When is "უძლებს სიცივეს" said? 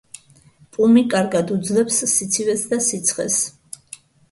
1.57-2.67